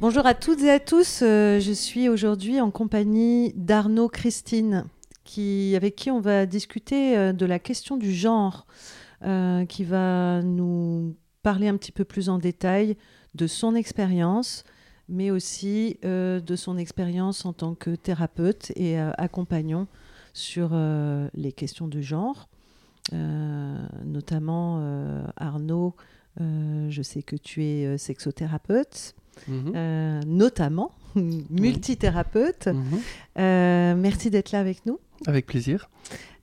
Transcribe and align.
Bonjour 0.00 0.26
à 0.26 0.34
toutes 0.34 0.60
et 0.62 0.72
à 0.72 0.80
tous, 0.80 1.20
euh, 1.22 1.60
je 1.60 1.70
suis 1.70 2.08
aujourd'hui 2.08 2.60
en 2.60 2.72
compagnie 2.72 3.52
d'Arnaud 3.54 4.08
Christine, 4.08 4.86
avec 5.76 5.94
qui 5.94 6.10
on 6.10 6.20
va 6.20 6.46
discuter 6.46 7.16
euh, 7.16 7.32
de 7.32 7.46
la 7.46 7.60
question 7.60 7.96
du 7.96 8.12
genre, 8.12 8.66
euh, 9.22 9.64
qui 9.66 9.84
va 9.84 10.42
nous 10.42 11.14
parler 11.44 11.68
un 11.68 11.76
petit 11.76 11.92
peu 11.92 12.04
plus 12.04 12.28
en 12.28 12.38
détail 12.38 12.96
de 13.36 13.46
son 13.46 13.76
expérience, 13.76 14.64
mais 15.08 15.30
aussi 15.30 15.98
de 16.02 16.56
son 16.56 16.76
expérience 16.76 17.44
en 17.44 17.52
tant 17.52 17.74
que 17.74 17.94
thérapeute 17.94 18.72
et 18.74 18.98
accompagnant 18.98 19.86
sur 20.32 20.70
les 21.34 21.52
questions 21.52 21.88
du 21.88 22.02
genre. 22.02 22.48
Notamment, 23.12 24.82
Arnaud, 25.36 25.94
je 26.38 27.02
sais 27.02 27.22
que 27.22 27.36
tu 27.36 27.64
es 27.64 27.98
sexothérapeute, 27.98 29.14
Mhm. 29.48 29.72
euh, 29.74 30.20
notamment 30.26 30.92
multithérapeute. 31.14 32.68
Mhm. 32.68 32.82
Euh, 33.38 33.94
merci 33.96 34.30
d'être 34.30 34.52
là 34.52 34.60
avec 34.60 34.86
nous. 34.86 34.98
Avec 35.26 35.46
plaisir. 35.46 35.88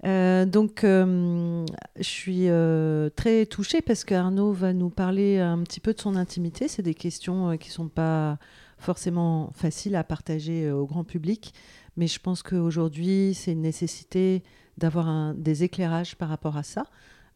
Euh, 0.06 0.46
donc, 0.46 0.84
euh, 0.84 1.66
je 1.98 2.04
suis 2.04 2.50
euh, 2.50 3.10
très 3.16 3.46
touchée 3.46 3.82
parce 3.82 4.04
qu'Arnaud 4.04 4.52
va 4.52 4.74
nous 4.74 4.90
parler 4.90 5.40
un 5.40 5.60
petit 5.60 5.80
peu 5.80 5.94
de 5.94 6.00
son 6.00 6.16
intimité. 6.16 6.68
C'est 6.68 6.82
des 6.82 6.96
questions 6.96 7.58
qui 7.58 7.70
ne 7.70 7.74
sont 7.74 7.88
pas 7.88 8.40
forcément 8.80 9.52
faciles 9.54 9.96
à 9.96 10.04
partager 10.04 10.72
au 10.72 10.86
grand 10.86 11.04
public, 11.04 11.54
mais 11.98 12.08
je 12.08 12.20
pense 12.20 12.42
qu'aujourd'hui, 12.42 13.34
c'est 13.36 13.52
une 13.52 13.62
nécessité 13.62 14.44
d'avoir 14.80 15.36
des 15.36 15.64
éclairages 15.64 16.16
par 16.16 16.30
rapport 16.30 16.58
à 16.58 16.64
ça, 16.64 16.86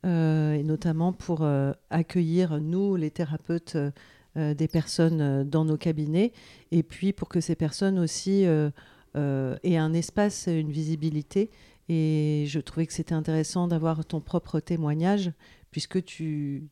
et 0.03 0.63
notamment 0.63 1.13
pour 1.13 1.47
accueillir, 1.91 2.59
nous, 2.61 2.95
les 2.95 3.11
thérapeutes, 3.11 3.77
des 4.35 4.67
personnes 4.67 5.21
euh, 5.21 5.43
dans 5.43 5.65
nos 5.65 5.77
cabinets, 5.77 6.33
et 6.71 6.83
puis 6.83 7.13
pour 7.13 7.29
que 7.29 7.39
ces 7.39 7.55
personnes 7.55 7.99
aussi 7.99 8.45
euh, 8.45 8.69
euh, 9.15 9.57
aient 9.63 9.77
un 9.77 9.93
espace, 9.93 10.47
une 10.47 10.71
visibilité 10.71 11.49
et 11.87 12.45
je 12.47 12.59
trouvais 12.59 12.87
que 12.87 12.93
c'était 12.93 13.13
intéressant 13.13 13.67
d'avoir 13.67 14.05
ton 14.05 14.19
propre 14.19 14.59
témoignage, 14.59 15.31
puisque 15.71 16.03
tu, 16.03 16.67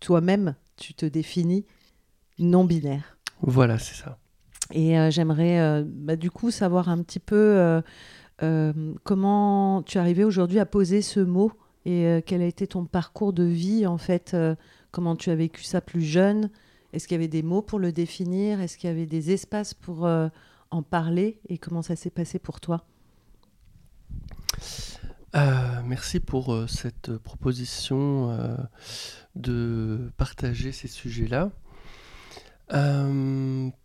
toi-même, 0.00 0.54
tu 0.76 0.94
te 0.94 1.06
définis 1.06 1.64
non-binaire. 2.38 3.18
Voilà, 3.40 3.78
c'est 3.78 3.96
ça. 3.96 4.18
Et 4.72 4.98
euh, 4.98 5.10
j'aimerais 5.10 5.60
euh, 5.60 5.84
bah, 5.84 6.16
du 6.16 6.30
coup 6.30 6.50
savoir 6.50 6.88
un 6.88 7.02
petit 7.02 7.18
peu 7.18 7.36
euh, 7.36 7.82
euh, 8.42 8.94
comment 9.02 9.82
tu 9.82 9.98
es 9.98 10.00
arrivé 10.00 10.24
aujourd'hui 10.24 10.60
à 10.60 10.66
poser 10.66 11.02
ce 11.02 11.20
mot 11.20 11.52
et 11.84 12.06
euh, 12.06 12.20
quel 12.24 12.40
a 12.42 12.46
été 12.46 12.66
ton 12.66 12.86
parcours 12.86 13.32
de 13.32 13.42
vie 13.42 13.86
en 13.86 13.98
fait, 13.98 14.32
euh, 14.34 14.54
comment 14.92 15.16
tu 15.16 15.30
as 15.30 15.34
vécu 15.34 15.64
ça 15.64 15.80
plus 15.80 16.02
jeune. 16.02 16.50
Est-ce 16.92 17.08
qu'il 17.08 17.14
y 17.14 17.20
avait 17.20 17.28
des 17.28 17.42
mots 17.42 17.62
pour 17.62 17.78
le 17.78 17.90
définir? 17.90 18.60
Est-ce 18.60 18.76
qu'il 18.76 18.88
y 18.88 18.92
avait 18.92 19.06
des 19.06 19.30
espaces 19.30 19.72
pour 19.72 20.04
euh, 20.04 20.28
en 20.70 20.82
parler? 20.82 21.40
Et 21.48 21.56
comment 21.56 21.82
ça 21.82 21.96
s'est 21.96 22.10
passé 22.10 22.38
pour 22.38 22.60
toi? 22.60 22.84
Euh, 25.34 25.80
merci 25.86 26.20
pour 26.20 26.52
euh, 26.52 26.66
cette 26.66 27.16
proposition 27.16 28.36
de 29.34 30.12
partager 30.18 30.72
ces 30.72 30.88
sujets-là. 30.88 31.50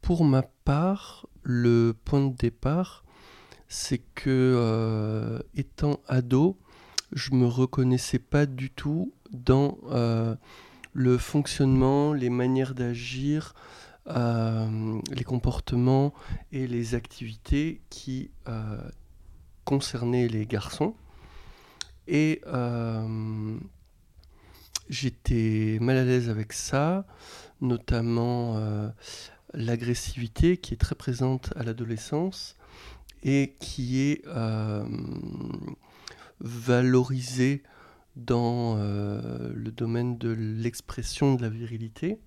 Pour 0.01 0.25
ma 0.25 0.41
part, 0.41 1.27
le 1.43 1.93
point 2.05 2.27
de 2.27 2.35
départ, 2.35 3.05
c'est 3.69 4.01
que 4.15 5.41
étant 5.55 5.99
ado, 6.07 6.57
je 7.13 7.31
me 7.31 7.45
reconnaissais 7.45 8.19
pas 8.19 8.45
du 8.45 8.69
tout 8.69 9.13
dans 9.31 9.77
le 10.97 11.19
fonctionnement, 11.19 12.11
les 12.11 12.31
manières 12.31 12.73
d'agir, 12.73 13.53
euh, 14.07 14.99
les 15.11 15.23
comportements 15.23 16.11
et 16.51 16.65
les 16.65 16.95
activités 16.95 17.81
qui 17.91 18.31
euh, 18.47 18.81
concernaient 19.63 20.27
les 20.27 20.47
garçons. 20.47 20.95
Et 22.07 22.41
euh, 22.47 23.59
j'étais 24.89 25.77
mal 25.81 25.97
à 25.97 26.03
l'aise 26.03 26.31
avec 26.31 26.51
ça, 26.51 27.05
notamment 27.61 28.59
l'agressivité 29.53 30.57
qui 30.57 30.73
est 30.73 30.77
très 30.77 30.95
présente 30.95 31.53
à 31.55 31.61
l'adolescence 31.61 32.55
et 33.21 33.55
qui 33.59 33.99
est 34.01 34.25
valorisée 36.39 37.61
dans 38.17 38.77
euh, 38.77 39.51
le 39.53 39.71
domaine 39.71 40.17
de 40.17 40.29
l'expression 40.29 41.35
de 41.35 41.41
la 41.43 41.49
virilité. 41.49 42.19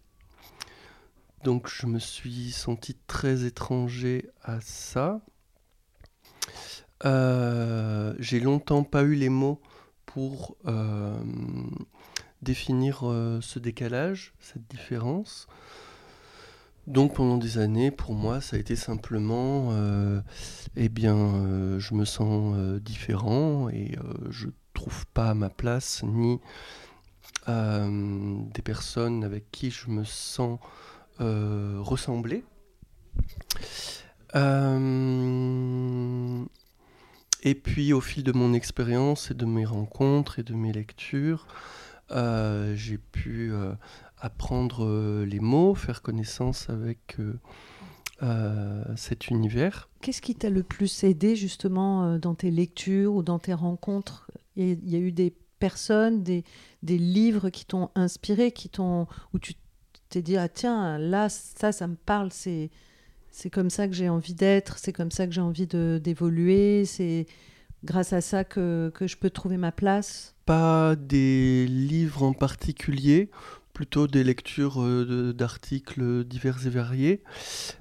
Donc 1.42 1.68
je 1.68 1.86
me 1.86 1.98
suis 1.98 2.52
senti 2.52 2.96
très 3.06 3.44
étranger 3.44 4.28
à 4.42 4.60
ça. 4.60 5.20
Euh, 7.04 8.14
J'ai 8.18 8.40
longtemps 8.40 8.84
pas 8.84 9.02
eu 9.02 9.14
les 9.14 9.30
mots 9.30 9.60
pour 10.06 10.56
euh, 10.66 11.18
définir 12.42 13.00
ce 13.40 13.58
décalage, 13.58 14.34
cette 14.38 14.68
différence. 14.68 15.48
Donc 16.86 17.14
pendant 17.14 17.36
des 17.36 17.58
années, 17.58 17.90
pour 17.90 18.14
moi, 18.14 18.40
ça 18.40 18.56
a 18.56 18.58
été 18.58 18.76
simplement, 18.76 19.72
eh 20.76 20.88
bien, 20.88 21.78
je 21.78 21.94
me 21.94 22.04
sens 22.04 22.80
différent 22.80 23.68
et 23.68 23.96
je 24.30 24.48
trouve 24.80 25.06
pas 25.08 25.34
ma 25.34 25.50
place 25.50 26.02
ni 26.04 26.40
euh, 27.48 28.40
des 28.54 28.62
personnes 28.62 29.24
avec 29.24 29.50
qui 29.50 29.70
je 29.70 29.90
me 29.90 30.04
sens 30.04 30.58
euh, 31.20 31.76
ressembler. 31.80 32.44
Euh, 34.34 34.82
et 37.42 37.54
puis 37.54 37.92
au 37.92 38.00
fil 38.00 38.24
de 38.24 38.32
mon 38.32 38.54
expérience 38.54 39.30
et 39.30 39.34
de 39.34 39.44
mes 39.44 39.66
rencontres 39.66 40.38
et 40.38 40.42
de 40.44 40.54
mes 40.54 40.72
lectures, 40.72 41.46
euh, 42.10 42.74
j'ai 42.74 42.96
pu 42.96 43.52
apprendre 44.18 45.24
les 45.24 45.40
mots, 45.40 45.74
faire 45.74 46.00
connaissance 46.00 46.70
avec 46.70 47.18
cet 48.96 49.28
univers. 49.28 49.90
Qu'est-ce 50.00 50.22
qui 50.22 50.34
t'a 50.34 50.48
le 50.48 50.62
plus 50.62 51.04
aidé 51.04 51.36
justement 51.36 52.18
dans 52.18 52.34
tes 52.34 52.50
lectures 52.50 53.14
ou 53.14 53.22
dans 53.22 53.38
tes 53.38 53.52
rencontres 53.52 54.26
Il 54.56 54.88
y 54.90 54.96
a- 54.96 54.98
eu 54.98 55.12
des 55.12 55.32
personnes, 55.58 56.22
des, 56.22 56.44
des 56.82 56.98
livres 56.98 57.50
qui 57.50 57.64
t'ont 57.66 57.90
inspiré, 57.94 58.50
qui 58.52 58.68
t'ont 58.68 59.06
où 59.34 59.38
tu 59.38 59.54
t'es 60.08 60.22
dit 60.22 60.36
ah 60.36 60.48
tiens 60.48 60.98
là 60.98 61.28
ça 61.28 61.70
ça 61.72 61.86
me 61.86 61.94
parle, 61.96 62.32
c'est 62.32 62.70
c'est 63.30 63.50
comme 63.50 63.70
ça 63.70 63.86
que 63.86 63.94
j'ai 63.94 64.08
envie 64.08 64.34
d'être, 64.34 64.78
c'est 64.78 64.92
comme 64.92 65.10
ça 65.12 65.26
que 65.26 65.32
j'ai 65.32 65.40
envie 65.40 65.66
de 65.66 66.00
d'évoluer, 66.02 66.84
c'est 66.84 67.26
grâce 67.84 68.12
à 68.12 68.20
ça 68.20 68.44
que, 68.44 68.90
que 68.94 69.06
je 69.06 69.16
peux 69.16 69.30
trouver 69.30 69.56
ma 69.56 69.72
place. 69.72 70.34
Pas 70.46 70.96
des 70.96 71.66
livres 71.68 72.24
en 72.24 72.32
particulier, 72.32 73.30
plutôt 73.72 74.06
des 74.08 74.24
lectures 74.24 74.82
euh, 74.82 75.32
d'articles 75.32 76.24
divers 76.24 76.66
et 76.66 76.70
variés, 76.70 77.22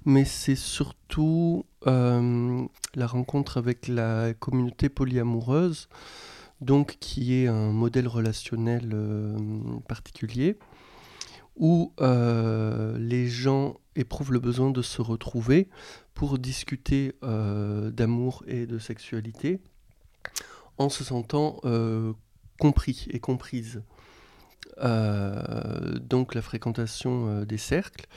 mais 0.05 0.23
c'est 0.25 0.55
surtout 0.55 1.65
euh, 1.87 2.63
la 2.95 3.07
rencontre 3.07 3.57
avec 3.57 3.87
la 3.87 4.33
communauté 4.35 4.87
polyamoureuse, 4.89 5.89
donc 6.61 6.97
qui 6.99 7.33
est 7.33 7.47
un 7.47 7.71
modèle 7.71 8.07
relationnel 8.07 8.91
euh, 8.93 9.37
particulier, 9.87 10.57
où 11.55 11.93
euh, 11.99 12.97
les 12.97 13.27
gens 13.27 13.77
éprouvent 13.95 14.31
le 14.31 14.39
besoin 14.39 14.71
de 14.71 14.81
se 14.81 15.01
retrouver 15.01 15.69
pour 16.13 16.39
discuter 16.39 17.15
euh, 17.23 17.91
d'amour 17.91 18.43
et 18.47 18.65
de 18.65 18.79
sexualité, 18.79 19.59
en 20.77 20.89
se 20.89 21.03
sentant 21.03 21.59
compris 22.59 23.07
et 23.11 23.19
comprise. 23.19 23.81
Donc 24.77 26.35
la 26.35 26.41
fréquentation 26.41 27.43
des 27.43 27.57
cercles. 27.57 28.07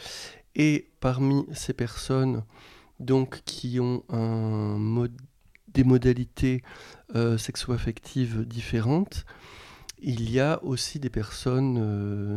Et 0.55 0.91
parmi 1.01 1.47
ces 1.55 1.73
personnes 1.73 2.45
donc, 3.01 3.43
qui 3.45 3.81
ont 3.81 4.05
un 4.11 4.77
mod- 4.79 5.21
des 5.75 5.85
modalités 5.85 6.63
euh, 7.15 7.39
sexo-affectives 7.39 8.47
différentes, 8.47 9.25
il 10.01 10.31
y 10.31 10.41
a 10.41 10.63
aussi 10.65 10.99
des 10.99 11.11
personnes 11.11 11.75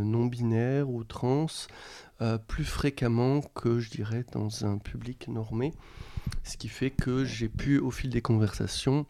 non 0.03 0.25
binaires 0.25 0.87
ou 0.87 1.03
trans 1.03 1.47
plus 2.47 2.63
fréquemment 2.63 3.41
que 3.41 3.79
je 3.79 3.89
dirais 3.89 4.23
dans 4.33 4.65
un 4.65 4.77
public 4.77 5.27
normé, 5.27 5.73
ce 6.43 6.57
qui 6.57 6.67
fait 6.67 6.91
que 6.91 7.25
j'ai 7.25 7.49
pu 7.49 7.79
au 7.79 7.89
fil 7.89 8.11
des 8.11 8.21
conversations 8.21 9.07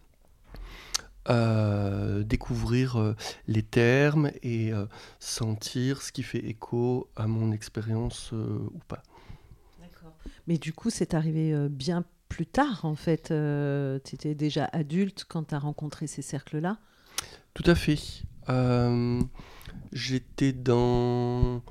découvrir 1.28 3.16
les 3.48 3.64
termes 3.64 4.32
et 4.42 4.72
sentir 5.20 6.02
ce 6.02 6.14
qui 6.14 6.24
fait 6.24 6.46
écho 6.46 7.10
à 7.18 7.28
mon 7.28 7.52
expérience 7.52 8.32
ou 8.32 8.80
pas. 8.88 9.04
Mais 10.48 10.58
du 10.58 10.72
coup, 10.72 10.90
c'est 10.90 11.14
arrivé 11.14 11.68
bien 11.70 12.06
plus 12.36 12.46
tard, 12.46 12.84
en 12.84 12.96
fait. 12.96 13.28
tu 13.30 14.16
étais 14.16 14.36
déjà 14.36 14.66
adulte 14.74 15.24
quand 15.26 15.46
tu 15.46 15.56
as 15.56 15.60
rencontré 15.60 16.06
ces 16.06 16.22
cercles-là? 16.22 16.80
Tout 17.54 17.64
à 17.66 17.76
fait. 17.76 17.98
J'étais 19.94 20.52
dans 20.52 21.64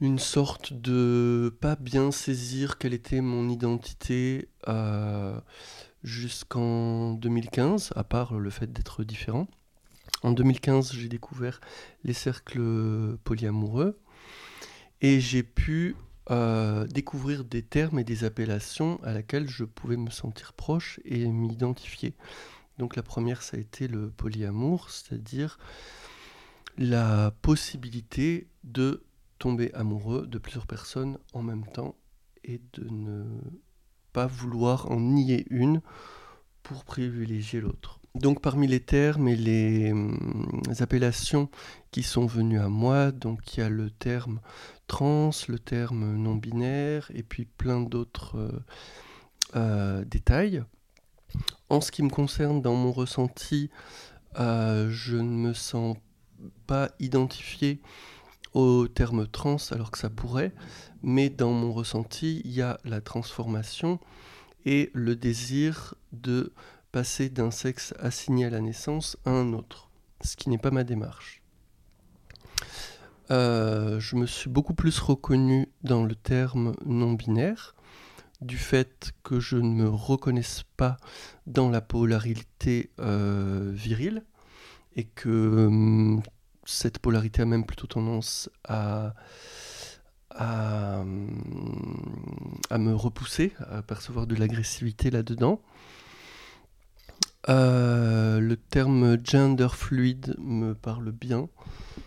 une 0.00 0.18
sorte 0.18 0.72
de 0.72 1.54
pas 1.60 1.76
bien 1.76 2.12
saisir 2.12 2.78
quelle 2.78 2.94
était 2.94 3.20
mon 3.20 3.50
identité 3.50 4.48
jusqu'en 6.02 7.12
2015, 7.12 7.92
à 7.94 8.04
part 8.04 8.38
le 8.38 8.48
fait 8.48 8.72
d'être 8.72 9.04
différent. 9.04 9.48
En 10.22 10.32
2015, 10.32 10.94
j'ai 10.94 11.08
découvert 11.08 11.60
les 12.04 12.14
cercles 12.14 13.18
polyamoureux 13.22 13.98
et 15.02 15.20
j'ai 15.20 15.42
pu 15.42 15.94
euh, 16.30 16.86
découvrir 16.86 17.44
des 17.44 17.62
termes 17.62 17.98
et 17.98 18.04
des 18.04 18.24
appellations 18.24 19.00
à 19.04 19.12
laquelle 19.12 19.48
je 19.48 19.64
pouvais 19.64 19.96
me 19.96 20.10
sentir 20.10 20.52
proche 20.52 21.00
et 21.04 21.26
m'identifier. 21.26 22.14
Donc 22.78 22.96
la 22.96 23.02
première, 23.02 23.42
ça 23.42 23.56
a 23.56 23.60
été 23.60 23.88
le 23.88 24.10
polyamour, 24.10 24.90
c'est-à-dire 24.90 25.58
la 26.78 27.32
possibilité 27.42 28.48
de 28.64 29.04
tomber 29.38 29.72
amoureux 29.74 30.26
de 30.26 30.38
plusieurs 30.38 30.66
personnes 30.66 31.18
en 31.32 31.42
même 31.42 31.64
temps 31.66 31.94
et 32.44 32.60
de 32.74 32.88
ne 32.88 33.24
pas 34.12 34.26
vouloir 34.26 34.90
en 34.90 35.00
nier 35.00 35.46
une 35.50 35.80
pour 36.62 36.84
privilégier 36.84 37.60
l'autre. 37.60 37.95
Donc 38.20 38.40
parmi 38.40 38.66
les 38.66 38.80
termes 38.80 39.28
et 39.28 39.36
les, 39.36 39.92
hum, 39.92 40.62
appellations 40.80 41.50
qui 41.90 42.02
sont 42.02 42.24
venues 42.24 42.58
à 42.58 42.68
moi, 42.68 43.12
donc 43.12 43.54
il 43.54 43.60
y 43.60 43.62
a 43.62 43.68
le 43.68 43.90
terme 43.90 44.40
trans, 44.86 45.30
le 45.48 45.58
terme 45.58 46.16
non 46.16 46.34
binaire 46.34 47.10
et 47.14 47.22
puis 47.22 47.44
plein 47.44 47.80
d'autres 47.80 48.38
euh, 48.38 48.64
euh, 49.56 50.04
détails. 50.06 50.64
En 51.68 51.82
ce 51.82 51.92
qui 51.92 52.02
me 52.02 52.08
concerne, 52.08 52.62
dans 52.62 52.74
mon 52.74 52.90
ressenti, 52.90 53.70
euh, 54.38 54.88
je 54.90 55.16
ne 55.16 55.36
me 55.48 55.52
sens 55.52 55.98
pas 56.66 56.90
identifié 56.98 57.82
au 58.54 58.88
terme 58.88 59.26
trans 59.26 59.58
alors 59.72 59.90
que 59.90 59.98
ça 59.98 60.08
pourrait, 60.08 60.54
mais 61.02 61.28
dans 61.28 61.52
mon 61.52 61.70
ressenti, 61.70 62.40
il 62.46 62.52
y 62.52 62.62
a 62.62 62.78
la 62.84 63.02
transformation 63.02 64.00
et 64.64 64.90
le 64.94 65.16
désir 65.16 65.94
de 66.12 66.54
d'un 66.96 67.50
sexe 67.50 67.92
assigné 67.98 68.46
à 68.46 68.50
la 68.50 68.60
naissance 68.62 69.18
à 69.26 69.30
un 69.30 69.52
autre, 69.52 69.90
ce 70.22 70.34
qui 70.34 70.48
n'est 70.48 70.56
pas 70.56 70.70
ma 70.70 70.82
démarche. 70.82 71.42
Euh, 73.30 74.00
je 74.00 74.16
me 74.16 74.24
suis 74.24 74.48
beaucoup 74.48 74.72
plus 74.72 74.98
reconnu 74.98 75.68
dans 75.82 76.04
le 76.04 76.14
terme 76.14 76.74
non 76.86 77.12
binaire, 77.12 77.74
du 78.40 78.56
fait 78.56 79.12
que 79.24 79.40
je 79.40 79.56
ne 79.56 79.74
me 79.74 79.88
reconnaisse 79.88 80.62
pas 80.78 80.96
dans 81.46 81.68
la 81.68 81.82
polarité 81.82 82.90
euh, 82.98 83.72
virile, 83.74 84.24
et 84.94 85.04
que 85.04 85.66
hum, 85.66 86.22
cette 86.64 86.98
polarité 86.98 87.42
a 87.42 87.44
même 87.44 87.66
plutôt 87.66 87.86
tendance 87.86 88.48
à, 88.64 89.12
à, 90.30 91.04
me 91.04 92.94
repousser, 92.94 93.52
à 93.70 93.82
percevoir 93.82 94.26
de 94.26 94.34
l'agressivité 94.34 95.10
là-dedans. 95.10 95.60
Euh, 97.48 98.40
le 98.40 98.56
terme 98.56 99.18
gender 99.24 99.68
fluide 99.72 100.34
me 100.38 100.74
parle 100.74 101.12
bien. 101.12 101.48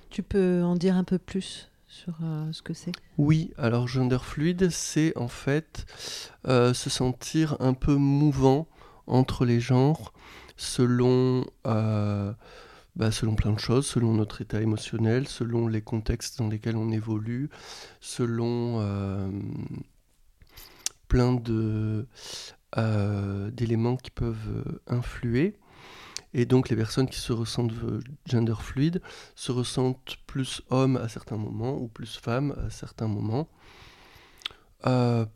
Tu 0.09 0.23
peux 0.23 0.63
en 0.63 0.75
dire 0.75 0.95
un 0.95 1.03
peu 1.03 1.17
plus 1.17 1.69
sur 1.87 2.13
euh, 2.23 2.51
ce 2.51 2.61
que 2.61 2.73
c'est? 2.73 2.91
Oui, 3.17 3.51
alors 3.57 3.87
gender 3.87 4.19
fluide, 4.21 4.69
c'est 4.69 5.15
en 5.17 5.27
fait 5.27 5.85
euh, 6.47 6.73
se 6.73 6.89
sentir 6.89 7.55
un 7.59 7.73
peu 7.73 7.95
mouvant 7.95 8.67
entre 9.07 9.45
les 9.45 9.59
genres 9.59 10.13
selon 10.55 11.45
bah, 11.63 13.11
selon 13.11 13.35
plein 13.35 13.53
de 13.53 13.59
choses, 13.59 13.85
selon 13.85 14.13
notre 14.13 14.41
état 14.41 14.59
émotionnel, 14.59 15.25
selon 15.25 15.69
les 15.69 15.81
contextes 15.81 16.39
dans 16.39 16.49
lesquels 16.49 16.75
on 16.75 16.91
évolue, 16.91 17.49
selon 18.01 19.31
plein 21.07 21.33
de, 21.33 22.07
d'éléments 22.75 23.97
qui 23.97 24.11
peuvent 24.11 24.65
euh, 24.67 24.81
influer. 24.87 25.55
Et 26.33 26.45
donc 26.45 26.69
les 26.69 26.75
personnes 26.75 27.09
qui 27.09 27.19
se 27.19 27.33
ressentent 27.33 27.73
gender 28.25 28.53
fluide 28.59 29.01
se 29.35 29.51
ressentent 29.51 30.17
plus 30.27 30.61
hommes 30.69 30.97
à 30.97 31.07
certains 31.07 31.37
moments 31.37 31.75
ou 31.75 31.87
plus 31.87 32.17
femmes 32.17 32.53
à 32.65 32.69
certains 32.69 33.07
moments. 33.07 33.49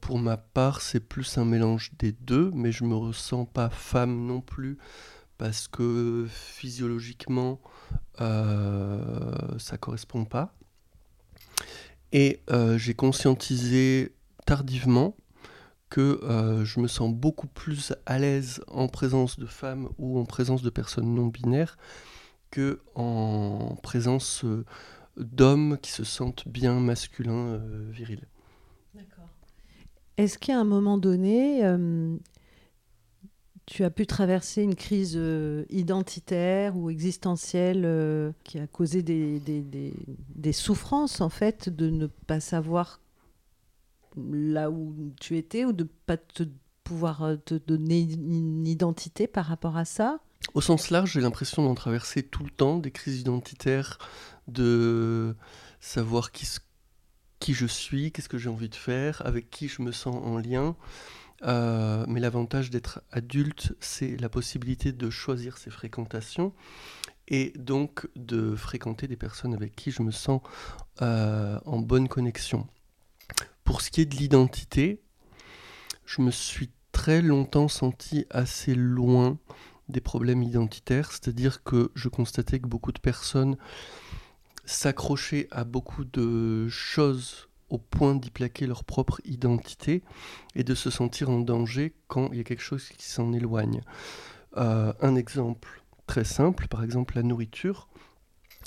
pour 0.02 0.20
ma 0.20 0.38
part, 0.38 0.82
c'est 0.82 1.00
plus 1.00 1.38
un 1.40 1.46
mélange 1.46 1.92
des 1.98 2.12
deux, 2.12 2.52
mais 2.54 2.72
je 2.72 2.84
me 2.84 2.96
ressens 2.96 3.46
pas 3.46 3.70
femme 3.70 4.28
non 4.28 4.40
plus 4.40 4.78
parce 5.38 5.68
que 5.68 6.26
physiologiquement, 6.30 7.60
euh, 8.22 9.60
ça 9.60 9.78
correspond 9.78 10.26
pas. 10.26 10.56
Et 12.12 12.42
euh, 12.52 12.78
j'ai 12.78 12.94
conscientisé 12.94 14.16
tardivement 14.46 15.16
que 15.94 16.20
euh, 16.24 16.66
je 16.66 16.80
me 16.80 16.88
sens 16.88 17.14
beaucoup 17.14 17.46
plus 17.46 17.94
à 18.08 18.18
l'aise 18.18 18.64
en 18.68 18.88
présence 18.88 19.38
de 19.38 19.46
femmes 19.46 19.90
ou 20.00 20.18
en 20.18 20.26
présence 20.26 20.64
de 20.64 20.70
personnes 20.72 21.14
non 21.14 21.28
binaires 21.28 21.78
que 22.50 22.82
en 22.96 23.78
présence 23.84 24.44
euh, 24.44 24.66
d'hommes 25.18 25.78
qui 25.82 25.92
se 25.92 26.04
sentent 26.04 26.48
bien 26.48 26.80
masculins, 26.80 27.62
virils. 27.92 28.28
D'accord. 28.96 29.30
Est-ce 30.18 30.40
qu'à 30.40 30.60
un 30.60 30.64
moment 30.64 30.98
donné, 30.98 31.62
tu 33.66 33.84
as 33.84 33.90
pu 33.90 34.06
traverser 34.06 34.62
une 34.62 34.76
crise 34.76 35.14
euh, 35.16 35.66
identitaire 35.70 36.76
ou 36.78 36.90
existentielle 36.90 37.84
euh, 37.86 38.32
qui 38.44 38.60
a 38.60 38.68
causé 38.68 39.04
des, 39.04 39.40
des, 39.40 40.52
souffrances, 40.52 41.22
en 41.22 41.30
fait, 41.30 41.70
de 41.70 41.90
ne 41.90 42.08
pas 42.08 42.40
savoir 42.40 43.00
là 44.18 44.70
où 44.70 45.14
tu 45.20 45.38
étais 45.38 45.66
ou 45.66 45.74
de 45.74 45.88
pas 46.06 46.18
te, 46.18 46.44
pouvoir 46.84 47.24
euh, 47.24 47.36
te 47.38 47.56
donner 47.56 48.02
une 48.02 48.68
identité 48.68 49.28
par 49.28 49.46
rapport 49.46 49.78
à 49.78 49.86
ça? 49.86 50.20
Au 50.54 50.62
sens 50.62 50.90
large, 50.90 51.14
j'ai 51.14 51.22
l'impression 51.22 51.64
d'en 51.64 51.76
traverser 51.76 52.24
tout 52.24 52.44
le 52.44 52.50
temps 52.50 52.78
des 52.78 52.92
crises 52.92 53.22
identitaires, 53.22 53.98
de 54.48 55.36
savoir 55.80 56.32
qui, 56.32 56.48
qui 57.40 57.54
je 57.54 57.66
suis, 57.66 58.12
qu'est-ce 58.12 58.30
que 58.30 58.38
j'ai 58.38 58.50
envie 58.50 58.70
de 58.70 58.76
faire, 58.76 59.22
avec 59.26 59.50
qui 59.50 59.68
je 59.68 59.82
me 59.82 59.92
sens 59.92 60.16
en 60.16 60.38
lien. 60.38 60.76
Euh, 61.44 62.06
mais 62.08 62.20
l'avantage 62.20 62.70
d'être 62.70 63.02
adulte, 63.12 63.76
c'est 63.80 64.16
la 64.18 64.30
possibilité 64.30 64.92
de 64.92 65.10
choisir 65.10 65.58
ses 65.58 65.70
fréquentations 65.70 66.54
et 67.28 67.54
donc 67.58 68.08
de 68.16 68.56
fréquenter 68.56 69.08
des 69.08 69.18
personnes 69.18 69.54
avec 69.54 69.76
qui 69.76 69.92
je 69.92 70.04
me 70.04 70.12
sens 70.12 70.42
euh, 71.02 71.60
en 71.66 71.80
bonne 71.80 72.08
connexion. 72.08 72.68
Pour 73.64 73.82
ce 73.82 73.92
qui 73.92 74.02
est 74.02 74.06
de 74.06 74.16
l'identité, 74.16 75.02
je 76.06 76.22
me 76.22 76.32
suis 76.32 76.70
très 76.92 77.22
longtemps 77.22 77.68
senti 77.68 78.26
assez 78.30 78.76
loin 78.76 79.38
des 79.90 80.02
problèmes 80.02 80.44
identitaires, 80.44 81.12
c'est-à-dire 81.12 81.64
que 81.64 81.92
je 81.96 82.08
constatais 82.08 82.60
que 82.60 82.68
beaucoup 82.68 82.92
de 82.92 83.00
personnes 83.00 83.58
s'accrochaient 84.66 85.48
à 85.52 85.64
beaucoup 85.64 86.06
de 86.06 86.68
choses 86.70 87.50
au 87.70 87.78
point 87.78 88.16
d'y 88.16 88.30
plaquer 88.30 88.68
leur 88.68 88.84
propre 88.84 89.20
identité 89.26 90.04
et 90.56 90.64
de 90.64 90.76
se 90.76 90.90
sentir 90.90 91.30
en 91.30 91.40
danger 91.40 91.94
quand 92.08 92.30
il 92.32 92.38
y 92.38 92.42
a 92.42 92.44
quelque 92.44 92.62
chose 92.62 92.88
qui 92.88 93.06
s'en 93.06 93.34
éloigne. 93.34 93.82
Euh, 94.58 94.94
un 95.02 95.16
exemple 95.16 95.84
très 96.06 96.24
simple, 96.24 96.68
par 96.68 96.84
exemple 96.84 97.16
la 97.16 97.24
nourriture. 97.24 97.90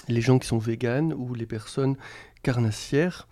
Les 0.08 0.20
gens 0.20 0.38
qui 0.38 0.48
sont 0.48 0.58
véganes 0.58 1.12
ou 1.12 1.34
les 1.34 1.46
personnes 1.46 1.96
carnassières, 2.42 3.28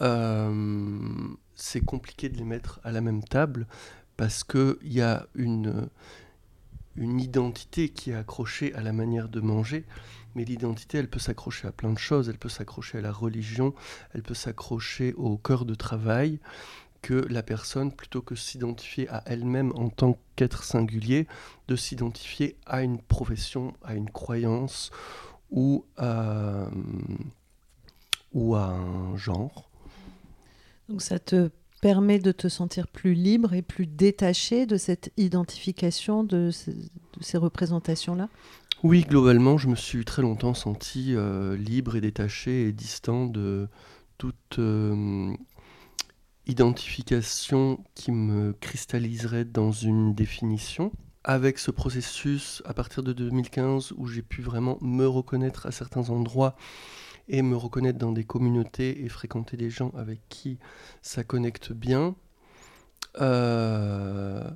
c'est 0.00 1.84
compliqué 1.84 2.28
de 2.28 2.36
les 2.36 2.44
mettre 2.44 2.80
à 2.84 2.92
la 2.92 3.00
même 3.00 3.22
table 3.24 3.66
parce 4.16 4.44
qu'il 4.44 4.76
y 4.82 5.00
a 5.00 5.26
une, 5.34 5.88
une 6.96 7.20
identité 7.20 7.88
qui 7.88 8.10
est 8.10 8.14
accrochée 8.14 8.74
à 8.74 8.82
la 8.82 8.92
manière 8.92 9.28
de 9.28 9.40
manger 9.40 9.84
mais 10.36 10.44
l'identité, 10.44 10.98
elle 10.98 11.08
peut 11.08 11.18
s'accrocher 11.18 11.66
à 11.66 11.72
plein 11.72 11.90
de 11.90 11.98
choses. 11.98 12.28
Elle 12.28 12.36
peut 12.36 12.50
s'accrocher 12.50 12.98
à 12.98 13.00
la 13.00 13.10
religion, 13.10 13.74
elle 14.12 14.22
peut 14.22 14.34
s'accrocher 14.34 15.14
au 15.14 15.38
cœur 15.38 15.64
de 15.64 15.74
travail 15.74 16.38
que 17.00 17.14
la 17.30 17.42
personne, 17.42 17.90
plutôt 17.90 18.20
que 18.20 18.34
s'identifier 18.34 19.08
à 19.08 19.22
elle-même 19.24 19.72
en 19.76 19.88
tant 19.88 20.18
qu'être 20.36 20.62
singulier, 20.62 21.26
de 21.68 21.76
s'identifier 21.76 22.58
à 22.66 22.82
une 22.82 22.98
profession, 22.98 23.72
à 23.82 23.94
une 23.94 24.10
croyance 24.10 24.90
ou 25.50 25.86
à, 25.96 26.68
ou 28.34 28.56
à 28.56 28.66
un 28.66 29.16
genre. 29.16 29.70
Donc 30.88 31.02
ça 31.02 31.18
te 31.18 31.50
permet 31.80 32.18
de 32.18 32.32
te 32.32 32.48
sentir 32.48 32.88
plus 32.88 33.14
libre 33.14 33.54
et 33.54 33.62
plus 33.62 33.86
détaché 33.86 34.66
de 34.66 34.76
cette 34.76 35.12
identification 35.16 36.24
de 36.24 36.50
ces, 36.50 37.38
représentations-là? 37.38 38.28
Oui, 38.82 39.02
globalement, 39.08 39.56
je 39.58 39.68
me 39.68 39.76
suis 39.76 40.04
très 40.04 40.22
longtemps 40.22 40.54
senti 40.54 41.14
euh, 41.14 41.56
libre 41.56 41.96
et 41.96 42.00
détaché 42.00 42.68
et 42.68 42.72
distant 42.72 43.26
de 43.26 43.68
toute 44.18 44.58
euh, 44.58 45.32
identification 46.46 47.82
qui 47.94 48.12
me 48.12 48.52
cristalliserait 48.52 49.44
dans 49.44 49.72
une 49.72 50.14
définition. 50.14 50.92
Avec 51.24 51.58
ce 51.58 51.70
processus, 51.70 52.62
à 52.66 52.74
partir 52.74 53.02
de 53.02 53.12
2015, 53.12 53.94
où 53.96 54.06
j'ai 54.06 54.22
pu 54.22 54.42
vraiment 54.42 54.78
me 54.80 55.06
reconnaître 55.06 55.66
à 55.66 55.72
certains 55.72 56.10
endroits 56.10 56.54
et 57.28 57.42
me 57.42 57.56
reconnaître 57.56 57.98
dans 57.98 58.12
des 58.12 58.24
communautés 58.24 59.04
et 59.04 59.08
fréquenter 59.08 59.56
des 59.56 59.70
gens 59.70 59.90
avec 59.96 60.20
qui 60.28 60.58
ça 61.02 61.24
connecte 61.24 61.72
bien, 61.72 62.14
euh, 63.20 64.48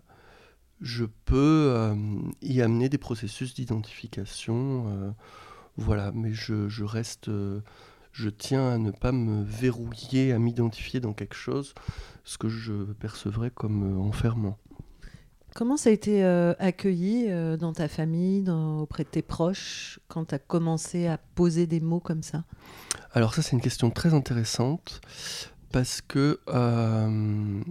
je 0.80 1.04
peux 1.24 1.72
euh, 1.74 1.94
y 2.42 2.62
amener 2.62 2.88
des 2.88 2.98
processus 2.98 3.54
d'identification. 3.54 4.86
Euh, 4.88 5.10
voilà, 5.76 6.12
mais 6.12 6.32
je, 6.32 6.84
reste, 6.84 7.30
je 8.12 8.28
tiens 8.28 8.68
à 8.70 8.78
ne 8.78 8.90
pas 8.90 9.12
me 9.12 9.42
verrouiller, 9.44 10.32
à 10.32 10.38
m'identifier 10.38 11.00
dans 11.00 11.12
quelque 11.12 11.34
chose, 11.36 11.74
ce 12.24 12.38
que 12.38 12.48
je 12.48 12.72
percevrais 12.94 13.50
comme 13.50 13.98
enfermant. 13.98 14.58
Comment 15.54 15.76
ça 15.76 15.90
a 15.90 15.92
été 15.92 16.24
euh, 16.24 16.54
accueilli 16.58 17.26
euh, 17.28 17.56
dans 17.56 17.72
ta 17.72 17.88
famille, 17.88 18.48
auprès 18.48 19.02
de 19.02 19.08
tes 19.08 19.22
proches, 19.22 19.98
quand 20.08 20.26
tu 20.26 20.34
as 20.34 20.38
commencé 20.38 21.08
à 21.08 21.18
poser 21.18 21.66
des 21.66 21.80
mots 21.80 22.00
comme 22.00 22.22
ça? 22.22 22.44
Alors 23.12 23.34
ça, 23.34 23.42
c'est 23.42 23.52
une 23.52 23.60
question 23.60 23.90
très 23.90 24.14
intéressante, 24.14 25.00
parce 25.72 26.02
que 26.02 26.38
euh, 26.48 27.62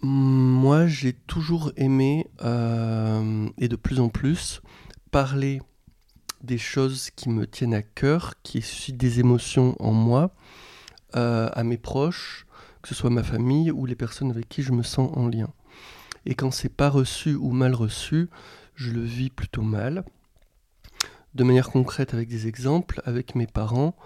moi, 0.00 0.86
j'ai 0.86 1.12
toujours 1.12 1.72
aimé, 1.76 2.26
et 2.40 3.68
de 3.68 3.76
plus 3.76 4.00
en 4.00 4.08
plus, 4.08 4.62
parler 5.10 5.60
des 6.42 6.58
choses 6.58 7.10
qui 7.10 7.28
me 7.28 7.46
tiennent 7.46 7.74
à 7.74 7.82
cœur, 7.82 8.34
qui 8.42 8.62
suscitent 8.62 8.96
des 8.96 9.20
émotions 9.20 9.76
en 9.78 9.92
moi, 9.92 10.34
à 11.12 11.62
mes 11.62 11.76
proches, 11.76 12.46
que 12.82 12.88
ce 12.88 12.94
soit 12.94 13.10
ma 13.10 13.22
famille 13.22 13.70
ou 13.70 13.86
les 13.86 13.94
personnes 13.94 14.30
avec 14.30 14.48
qui 14.48 14.62
je 14.62 14.72
me 14.72 14.82
sens 14.82 15.10
en 15.16 15.28
lien. 15.28 15.52
Et 16.26 16.34
quand 16.34 16.50
c'est 16.50 16.68
pas 16.68 16.88
reçu 16.88 17.34
ou 17.34 17.50
mal 17.50 17.74
reçu, 17.74 18.28
je 18.74 18.90
le 18.90 19.02
vis 19.02 19.30
plutôt 19.30 19.62
mal. 19.62 20.04
De 21.34 21.44
manière 21.44 21.70
concrète, 21.70 22.14
avec 22.14 22.28
des 22.28 22.46
exemples, 22.46 23.00
avec 23.04 23.34
mes 23.34 23.46
parents, 23.46 23.96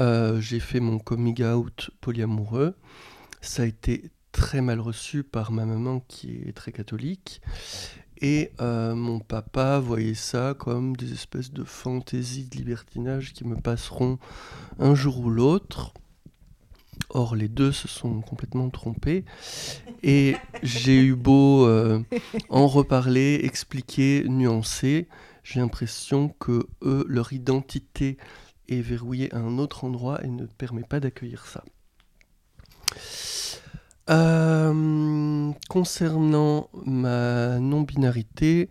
euh, 0.00 0.40
j'ai 0.40 0.60
fait 0.60 0.80
mon 0.80 0.98
coming 0.98 1.42
out 1.42 1.90
polyamoureux. 2.00 2.76
Ça 3.40 3.62
a 3.62 3.66
été 3.66 4.10
très 4.32 4.60
mal 4.60 4.80
reçu 4.80 5.22
par 5.24 5.50
ma 5.50 5.64
maman 5.64 6.00
qui 6.00 6.42
est 6.46 6.52
très 6.52 6.72
catholique. 6.72 7.40
Et 8.20 8.50
euh, 8.60 8.94
mon 8.94 9.20
papa 9.20 9.78
voyait 9.78 10.14
ça 10.14 10.54
comme 10.58 10.96
des 10.96 11.12
espèces 11.12 11.52
de 11.52 11.64
fantaisies 11.64 12.46
de 12.46 12.56
libertinage 12.56 13.32
qui 13.32 13.44
me 13.44 13.56
passeront 13.56 14.18
un 14.78 14.94
jour 14.94 15.20
ou 15.20 15.30
l'autre. 15.30 15.94
Or, 17.10 17.36
les 17.36 17.48
deux 17.48 17.72
se 17.72 17.88
sont 17.88 18.20
complètement 18.20 18.70
trompés. 18.70 19.24
Et 20.02 20.36
j'ai 20.62 21.00
eu 21.00 21.14
beau 21.14 21.66
euh, 21.66 22.00
en 22.48 22.66
reparler, 22.66 23.40
expliquer, 23.42 24.24
nuancer, 24.28 25.08
j'ai 25.42 25.60
l'impression 25.60 26.28
que 26.38 26.66
eux, 26.82 27.06
leur 27.08 27.32
identité 27.32 28.18
est 28.68 28.82
verrouillée 28.82 29.34
à 29.34 29.38
un 29.38 29.56
autre 29.58 29.84
endroit 29.84 30.22
et 30.22 30.28
ne 30.28 30.44
permet 30.44 30.82
pas 30.82 31.00
d'accueillir 31.00 31.46
ça. 31.46 31.64
Euh, 34.10 35.50
concernant 35.68 36.68
ma 36.84 37.58
non-binarité, 37.58 38.68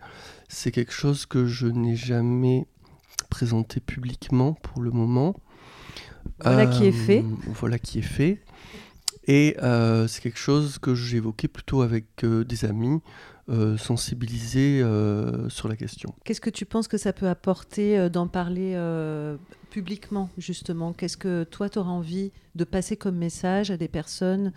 c'est 0.48 0.70
quelque 0.70 0.92
chose 0.92 1.26
que 1.26 1.46
je 1.46 1.66
n'ai 1.66 1.96
jamais 1.96 2.66
présenté 3.28 3.80
publiquement 3.80 4.54
pour 4.54 4.80
le 4.80 4.90
moment. 4.90 5.34
Voilà 6.40 6.66
qui 6.66 6.84
est 6.84 6.92
fait. 6.92 7.20
Euh, 7.20 7.52
voilà 7.54 7.78
qui 7.78 7.98
est 7.98 8.02
fait. 8.02 8.42
Et 9.26 9.56
euh, 9.62 10.06
c'est 10.08 10.22
quelque 10.22 10.38
chose 10.38 10.78
que 10.78 10.94
j'évoquais 10.94 11.48
plutôt 11.48 11.82
avec 11.82 12.24
euh, 12.24 12.44
des 12.44 12.64
amis, 12.64 13.00
sensibilisés 13.78 14.82
sur 15.48 15.68
la 15.68 15.76
question. 15.76 16.14
Qu'est-ce 16.24 16.40
que 16.42 16.50
tu 16.50 16.66
penses 16.66 16.86
que 16.86 16.98
ça 16.98 17.14
peut 17.14 17.28
apporter 17.28 18.10
d'en 18.10 18.28
parler 18.28 18.78
publiquement, 19.70 20.28
justement? 20.36 20.92
Qu'est-ce 20.92 21.16
que 21.16 21.44
toi, 21.44 21.70
tu 21.70 21.78
auras 21.78 21.90
envie 21.90 22.30
de 22.56 22.64
passer 22.64 22.98
comme 22.98 23.16
message 23.16 23.70
à 23.70 23.78
des 23.78 23.88
personnes, 23.88 24.52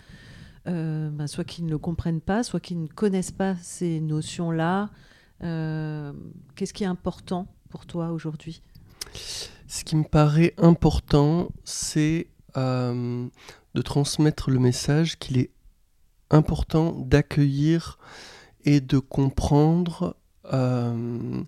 ben, 0.66 1.25
soit 1.28 1.46
qui 1.46 1.63
ne 1.63 1.70
le 1.70 1.78
comprennent 1.78 2.20
pas, 2.20 2.44
soit 2.44 2.60
qui 2.60 2.75
ne 2.75 2.88
connaissent 2.88 3.32
pas 3.32 3.56
ces 3.62 4.01
notions-là? 4.01 4.90
Qu'est-ce 5.40 6.74
qui 6.74 6.84
est 6.84 6.88
important 6.88 7.48
pour 7.70 7.86
toi 7.86 8.12
aujourd'hui? 8.12 8.62
Ce 9.72 9.86
qui 9.86 9.96
me 9.96 10.04
paraît 10.04 10.54
important, 10.58 11.48
c'est 11.63 12.28
euh, 12.58 13.25
de 13.74 13.82
transmettre 13.82 14.51
le 14.51 14.60
message 14.60 15.18
qu'il 15.18 15.38
est 15.38 15.50
important 16.30 16.92
d'accueillir 16.92 17.98
et 18.66 18.82
de 18.82 19.00
comprendre 19.00 20.18
euh, 20.51 21.42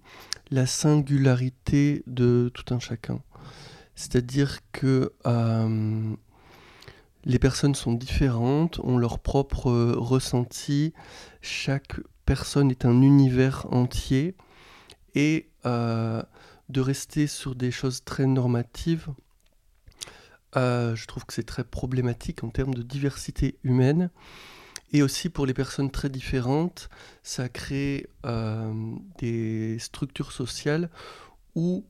la 0.51 0.65
singularité 0.65 2.01
de 2.07 2.49
tout 2.53 2.73
un 2.73 2.79
chacun. 2.79 3.19
C'est-à-dire 3.93 4.59
que 4.71 5.11
euh, 5.27 6.15
les 7.25 7.39
personnes 7.39 7.75
sont 7.75 7.91
différentes, 7.91 8.79
ont 8.79 8.97
leur 8.97 9.19
propre 9.19 9.69
ressenti, 9.97 10.93
chaque 11.41 11.99
personne 12.25 12.71
est 12.71 12.85
un 12.85 13.01
univers 13.01 13.67
entier 13.69 14.33
et 15.13 15.49
de 16.73 16.81
rester 16.81 17.27
sur 17.27 17.55
des 17.55 17.71
choses 17.71 18.03
très 18.03 18.25
normatives, 18.25 19.07
euh, 20.57 20.95
je 20.95 21.07
trouve 21.07 21.25
que 21.25 21.33
c'est 21.33 21.45
très 21.45 21.63
problématique 21.63 22.43
en 22.43 22.49
termes 22.49 22.73
de 22.73 22.81
diversité 22.81 23.57
humaine. 23.63 24.09
Et 24.91 25.01
aussi 25.01 25.29
pour 25.29 25.45
les 25.47 25.53
personnes 25.53 25.89
très 25.89 26.09
différentes, 26.09 26.89
ça 27.23 27.49
crée 27.49 28.07
euh, 28.25 28.95
des 29.17 29.79
structures 29.79 30.31
sociales 30.31 30.89
où 31.55 31.85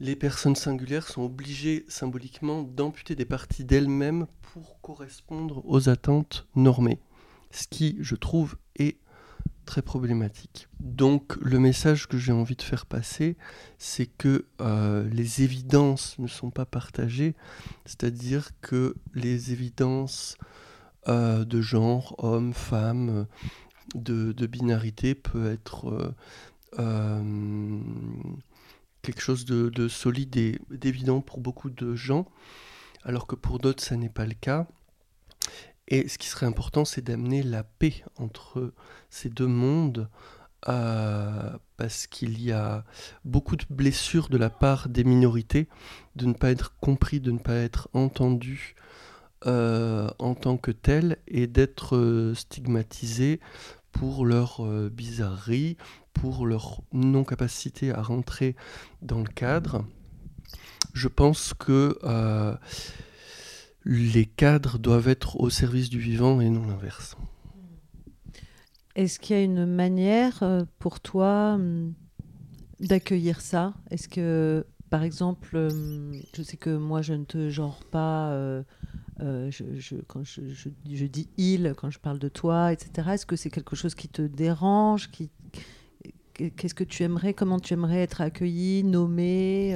les 0.00 0.16
personnes 0.16 0.56
singulières 0.56 1.08
sont 1.08 1.22
obligées 1.22 1.84
symboliquement 1.88 2.62
d'amputer 2.62 3.14
des 3.14 3.24
parties 3.24 3.64
d'elles-mêmes 3.64 4.26
pour 4.40 4.80
correspondre 4.80 5.62
aux 5.66 5.88
attentes 5.88 6.46
normées. 6.54 7.00
Ce 7.50 7.66
qui, 7.66 7.96
je 8.00 8.14
trouve, 8.14 8.56
est 8.76 8.98
très 9.68 9.82
problématique. 9.82 10.66
Donc 10.80 11.36
le 11.42 11.58
message 11.58 12.08
que 12.08 12.16
j'ai 12.16 12.32
envie 12.32 12.56
de 12.56 12.62
faire 12.62 12.86
passer, 12.86 13.36
c'est 13.76 14.06
que 14.06 14.46
euh, 14.62 15.06
les 15.12 15.42
évidences 15.42 16.18
ne 16.18 16.26
sont 16.26 16.50
pas 16.50 16.64
partagées, 16.64 17.36
c'est-à-dire 17.84 18.48
que 18.62 18.96
les 19.14 19.52
évidences 19.52 20.38
euh, 21.06 21.44
de 21.44 21.60
genre, 21.60 22.14
homme, 22.16 22.54
femme, 22.54 23.26
de, 23.94 24.46
binarité 24.46 25.14
peut 25.14 25.52
être 25.52 26.14
euh, 26.78 27.80
quelque 29.02 29.20
chose 29.20 29.44
de, 29.44 29.68
de 29.68 29.86
solide 29.86 30.34
et 30.38 30.58
d'évident 30.70 31.20
pour 31.20 31.40
beaucoup 31.40 31.68
de 31.68 31.94
gens, 31.94 32.26
alors 33.04 33.26
que 33.26 33.36
pour 33.36 33.58
d'autres 33.58 33.84
ça 33.84 33.96
n'est 33.96 34.08
pas 34.08 34.24
le 34.24 34.34
cas. 34.34 34.66
Et 35.88 36.06
ce 36.06 36.18
qui 36.18 36.28
serait 36.28 36.46
important, 36.46 36.84
c'est 36.84 37.00
d'amener 37.00 37.42
la 37.42 37.64
paix 37.64 38.04
entre 38.18 38.74
ces 39.08 39.30
deux 39.30 39.46
mondes, 39.46 40.08
euh, 40.68 41.50
parce 41.78 42.06
qu'il 42.06 42.42
y 42.42 42.52
a 42.52 42.84
beaucoup 43.24 43.56
de 43.56 43.64
blessures 43.70 44.28
de 44.28 44.36
la 44.36 44.50
part 44.50 44.90
des 44.90 45.02
minorités, 45.02 45.66
de 46.14 46.26
ne 46.26 46.34
pas 46.34 46.50
être 46.50 46.76
compris, 46.80 47.20
de 47.20 47.30
ne 47.30 47.38
pas 47.38 47.54
être 47.54 47.88
entendu 47.94 48.74
euh, 49.46 50.10
en 50.18 50.34
tant 50.34 50.58
que 50.58 50.72
tel, 50.72 51.18
et 51.26 51.46
d'être 51.46 51.96
euh, 51.96 52.34
stigmatisés 52.34 53.40
pour 53.90 54.26
leur 54.26 54.62
bizarrerie, 54.90 55.78
pour 56.12 56.46
leur 56.46 56.82
non-capacité 56.92 57.92
à 57.92 58.02
rentrer 58.02 58.56
dans 59.00 59.20
le 59.20 59.26
cadre. 59.26 59.86
Je 60.92 61.08
pense 61.08 61.54
que 61.54 61.98
les 63.88 64.26
cadres 64.26 64.78
doivent 64.78 65.08
être 65.08 65.40
au 65.40 65.48
service 65.48 65.88
du 65.88 65.98
vivant 65.98 66.40
et 66.40 66.50
non 66.50 66.66
l'inverse. 66.66 67.16
Est-ce 68.94 69.18
qu'il 69.18 69.36
y 69.36 69.38
a 69.38 69.42
une 69.42 69.64
manière 69.64 70.42
euh, 70.42 70.64
pour 70.78 71.00
toi 71.00 71.54
hum, 71.54 71.94
d'accueillir 72.80 73.40
ça? 73.40 73.72
Est-ce 73.90 74.08
que, 74.08 74.66
par 74.90 75.02
exemple, 75.02 75.56
hum, 75.56 76.12
je 76.36 76.42
sais 76.42 76.58
que 76.58 76.76
moi 76.76 77.00
je 77.00 77.14
ne 77.14 77.24
te 77.24 77.48
genre 77.48 77.82
pas, 77.90 78.30
euh, 78.32 78.62
euh, 79.20 79.50
je, 79.50 79.96
quand 80.06 80.22
je, 80.22 81.06
dis 81.06 81.28
il, 81.38 81.74
quand 81.76 81.90
je 81.90 81.98
parle 81.98 82.18
de 82.18 82.28
toi, 82.28 82.72
etc. 82.72 83.10
Est-ce 83.12 83.26
que 83.26 83.36
c'est 83.36 83.50
quelque 83.50 83.74
chose 83.74 83.94
qui 83.94 84.08
te 84.08 84.22
dérange 84.22 85.08
Qu'est-ce 86.34 86.74
que 86.74 86.84
tu 86.84 87.02
aimerais 87.04 87.32
Comment 87.34 87.58
tu 87.58 87.72
aimerais 87.72 88.02
être 88.02 88.20
accueilli, 88.20 88.84
nommé, 88.84 89.74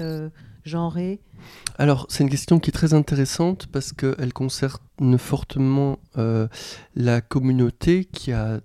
Alors, 1.76 2.06
c'est 2.08 2.22
une 2.22 2.30
question 2.30 2.60
qui 2.60 2.70
est 2.70 2.72
très 2.72 2.94
intéressante 2.94 3.66
parce 3.66 3.92
qu'elle 3.92 4.32
concerne 4.32 5.18
fortement 5.18 5.98
euh, 6.16 6.46
la 6.94 7.20
communauté 7.20 8.04
qui, 8.04 8.32
a, 8.32 8.60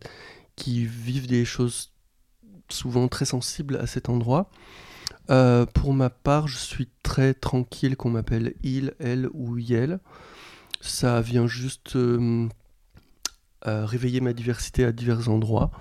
qui 0.56 0.86
vivent 0.86 1.28
des 1.28 1.46
choses 1.46 1.92
souvent 2.70 3.08
très 3.08 3.26
sensibles 3.26 3.78
à 3.78 3.88
cet 3.88 4.10
endroit. 4.10 4.50
Euh, 5.30 5.66
pour 5.66 5.94
ma 5.94 6.10
part, 6.10 6.48
je 6.48 6.58
suis 6.58 6.88
très 7.02 7.34
tranquille 7.34 7.98
qu'on 7.98 8.12
m'appelle 8.12 8.54
il, 8.64 8.94
elle 9.00 9.30
ou 9.34 9.58
yel. 9.58 10.00
Ça 10.82 11.22
vient 11.22 11.48
juste 11.48 11.96
euh, 11.96 12.48
réveiller 13.64 14.22
ma 14.22 14.34
diversité 14.34 14.86
à 14.86 14.92
divers 14.92 15.30
endroits. 15.30 15.72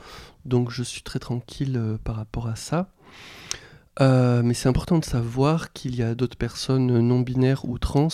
Donc 0.44 0.70
je 0.70 0.82
suis 0.82 1.02
très 1.02 1.18
tranquille 1.18 1.98
par 2.04 2.16
rapport 2.16 2.46
à 2.46 2.56
ça. 2.56 2.92
Mais 4.00 4.54
c'est 4.54 4.68
important 4.68 4.98
de 4.98 5.04
savoir 5.04 5.72
qu'il 5.72 5.96
y 5.96 6.02
a 6.02 6.14
d'autres 6.14 6.36
personnes 6.36 7.00
non 7.00 7.20
binaires 7.20 7.64
ou 7.64 7.78
trans 7.78 8.08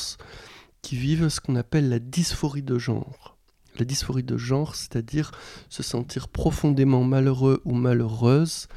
qui 0.83 0.97
vivent 0.97 1.29
ce 1.29 1.41
qu'on 1.41 1.57
appelle 1.57 1.89
la 1.89 1.99
dysphorie 1.99 2.62
de 2.62 2.79
genre. 2.79 3.37
La 3.79 3.85
dysphorie 3.85 4.25
de 4.25 4.37
genre, 4.37 4.75
c'est-à-dire 4.75 5.31
se 5.71 5.83
sentir 5.83 6.29
profondément 6.29 7.05
malheureux 7.05 7.62
ou 7.65 7.75
malheureuse 7.75 8.69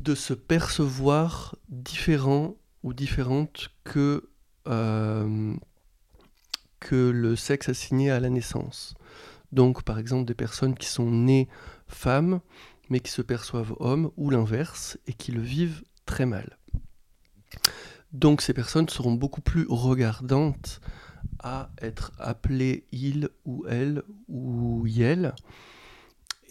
de 0.00 0.14
se 0.14 0.34
percevoir 0.34 1.56
différent 1.68 2.54
ou 2.82 2.92
différente 2.92 3.70
que, 3.84 4.28
euh, 4.68 5.54
que 6.80 7.10
le 7.10 7.34
sexe 7.34 7.68
assigné 7.68 8.10
à 8.10 8.20
la 8.20 8.30
naissance. 8.30 8.94
Donc 9.50 9.82
par 9.82 9.98
exemple 9.98 10.24
des 10.24 10.34
personnes 10.34 10.74
qui 10.74 10.86
sont 10.86 11.10
nées 11.10 11.48
femmes 11.88 12.40
mais 12.92 13.00
qui 13.00 13.10
se 13.10 13.22
perçoivent 13.22 13.74
hommes 13.80 14.10
ou 14.18 14.28
l'inverse 14.28 14.98
et 15.06 15.14
qui 15.14 15.32
le 15.32 15.40
vivent 15.40 15.82
très 16.04 16.26
mal. 16.26 16.58
Donc 18.12 18.42
ces 18.42 18.52
personnes 18.52 18.86
seront 18.90 19.14
beaucoup 19.14 19.40
plus 19.40 19.66
regardantes 19.66 20.82
à 21.38 21.70
être 21.80 22.12
appelées 22.18 22.84
il 22.92 23.30
ou 23.46 23.64
elle 23.66 24.02
ou 24.28 24.86
yel 24.86 25.34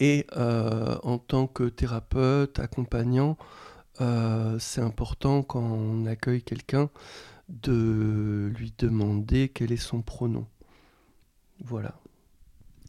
et 0.00 0.26
euh, 0.36 0.98
en 1.04 1.18
tant 1.18 1.46
que 1.46 1.68
thérapeute, 1.68 2.58
accompagnant, 2.58 3.36
euh, 4.00 4.58
c'est 4.58 4.80
important 4.80 5.44
quand 5.44 5.62
on 5.62 6.06
accueille 6.06 6.42
quelqu'un 6.42 6.90
de 7.48 8.50
lui 8.58 8.74
demander 8.78 9.48
quel 9.48 9.70
est 9.70 9.76
son 9.76 10.02
pronom. 10.02 10.48
Voilà. 11.60 11.94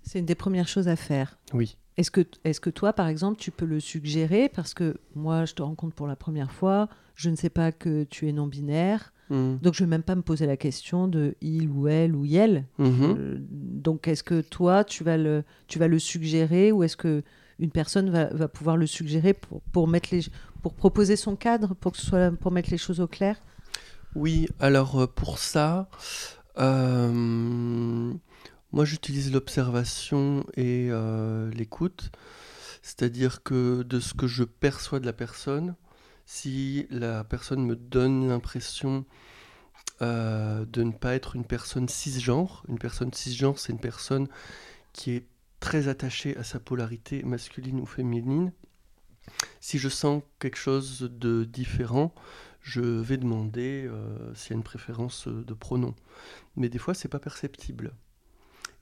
C'est 0.01 0.17
une 0.17 0.25
des 0.25 0.33
premières 0.33 0.67
choses 0.67 0.87
à 0.87 0.95
faire. 0.95 1.37
Oui. 1.53 1.77
Est-ce 1.97 2.11
que, 2.11 2.21
est 2.43 2.59
que 2.59 2.69
toi, 2.69 2.93
par 2.93 3.07
exemple, 3.07 3.39
tu 3.39 3.51
peux 3.51 3.65
le 3.65 3.79
suggérer 3.79 4.49
Parce 4.49 4.73
que 4.73 4.97
moi, 5.15 5.45
je 5.45 5.53
te 5.53 5.61
rencontre 5.61 5.95
pour 5.95 6.07
la 6.07 6.15
première 6.15 6.51
fois, 6.51 6.89
je 7.15 7.29
ne 7.29 7.35
sais 7.35 7.49
pas 7.49 7.71
que 7.71 8.03
tu 8.03 8.27
es 8.27 8.31
non-binaire, 8.31 9.13
hmm. 9.29 9.57
donc 9.61 9.73
je 9.73 9.83
ne 9.83 9.87
vais 9.87 9.91
même 9.91 10.03
pas 10.03 10.15
me 10.15 10.21
poser 10.21 10.47
la 10.47 10.57
question 10.57 11.07
de 11.07 11.35
il 11.41 11.69
ou 11.69 11.87
elle 11.87 12.15
ou 12.15 12.25
yel. 12.25 12.65
Euh, 12.79 13.37
donc 13.39 14.07
est-ce 14.07 14.23
que 14.23 14.41
toi, 14.41 14.83
tu 14.83 15.03
vas 15.03 15.17
le, 15.17 15.43
tu 15.67 15.77
vas 15.77 15.87
le 15.87 15.99
suggérer 15.99 16.71
ou 16.71 16.83
est-ce 16.83 16.97
que 16.97 17.23
une 17.59 17.69
personne 17.69 18.09
va, 18.09 18.25
va, 18.25 18.47
pouvoir 18.47 18.77
le 18.77 18.87
suggérer 18.87 19.33
pour, 19.33 19.61
pour, 19.71 19.87
mettre 19.87 20.09
les, 20.11 20.21
pour 20.63 20.73
proposer 20.73 21.15
son 21.15 21.35
cadre, 21.35 21.75
pour, 21.75 21.91
que 21.91 21.99
ce 21.99 22.05
soit, 22.07 22.31
pour 22.31 22.51
mettre 22.51 22.71
les 22.71 22.77
choses 22.77 22.99
au 22.99 23.07
clair? 23.07 23.37
Oui, 24.15 24.47
alors 24.59 25.01
euh, 25.01 25.07
pour 25.07 25.37
ça, 25.37 25.89
euh, 26.57 28.13
moi, 28.73 28.85
j'utilise 28.85 29.31
l'observation 29.31 30.47
et 30.55 30.87
euh, 30.89 31.51
l'écoute, 31.51 32.11
c'est-à-dire 32.81 33.43
que 33.43 33.83
de 33.83 33.99
ce 33.99 34.15
que 34.15 34.25
je 34.25 34.43
perçois 34.43 34.99
de 34.99 35.05
la 35.05 35.13
personne, 35.13 35.75
si 36.25 36.87
la 36.89 37.23
personne 37.23 37.63
me 37.63 37.75
donne 37.75 38.27
l'impression 38.27 39.05
euh, 40.01 40.65
de 40.65 40.81
ne 40.81 40.91
pas 40.91 41.13
être 41.13 41.35
une 41.35 41.45
personne 41.45 41.87
cisgenre, 41.87 42.63
une 42.67 42.79
personne 42.79 43.13
cisgenre, 43.13 43.59
c'est 43.59 43.73
une 43.73 43.79
personne 43.79 44.27
qui 44.91 45.11
est 45.11 45.27
très 45.59 45.87
attachée 45.87 46.35
à 46.37 46.43
sa 46.43 46.59
polarité 46.59 47.21
masculine 47.21 47.79
ou 47.79 47.85
féminine. 47.85 48.53
Si 49.61 49.77
je 49.77 49.87
sens 49.87 50.23
quelque 50.39 50.57
chose 50.57 51.01
de 51.11 51.43
différent, 51.43 52.11
je 52.59 52.81
vais 52.81 53.17
demander 53.17 53.85
euh, 53.87 54.33
s'il 54.33 54.51
y 54.51 54.53
a 54.53 54.57
une 54.57 54.63
préférence 54.63 55.27
de 55.27 55.53
pronom. 55.53 55.93
Mais 56.55 56.69
des 56.69 56.79
fois, 56.79 56.95
c'est 56.95 57.07
pas 57.07 57.19
perceptible. 57.19 57.93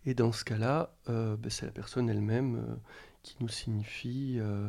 Et 0.06 0.14
dans 0.14 0.32
ce 0.32 0.44
cas-là, 0.44 0.94
euh, 1.10 1.38
ben, 1.38 1.50
c'est 1.50 1.66
la 1.66 1.72
personne 1.72 2.10
elle-même 2.10 2.56
euh, 2.56 2.76
qui 3.24 3.36
nous 3.40 3.48
signifie 3.48 4.38
euh, 4.40 4.68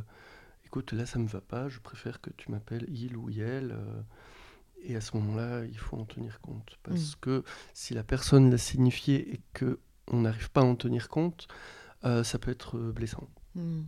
écoute, 0.67 0.93
là 0.93 1.07
ça 1.07 1.19
me 1.19 1.27
va 1.27 1.41
pas, 1.41 1.69
je 1.69 1.81
préfère 1.81 2.21
que 2.21 2.31
tu 2.37 2.51
m'appelles 2.51 2.87
il 2.89 3.17
ou 3.17 3.31
elle. 3.31 3.75
et 4.83 4.97
à 4.97 5.01
ce 5.01 5.17
moment-là, 5.17 5.65
il 5.65 5.79
faut 5.79 5.97
en 5.97 6.05
tenir 6.05 6.41
compte. 6.41 6.79
Parce 6.83 7.13
mm. 7.13 7.21
que 7.21 7.45
si 7.73 7.95
la 7.95 8.03
personne 8.03 8.51
l'a 8.51 8.59
signifié 8.59 9.35
et 9.35 9.41
qu'on 9.59 10.21
n'arrive 10.21 10.51
pas 10.51 10.63
à 10.63 10.65
en 10.65 10.75
tenir 10.75 11.09
compte, 11.09 11.49
ça 12.03 12.39
peut 12.39 12.51
être 12.51 12.79
blessant. 12.79 13.29
Mm. 13.55 13.83